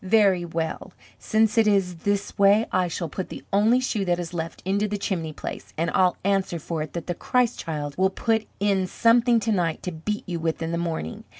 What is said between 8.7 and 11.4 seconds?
something to night to beat you with in the morning!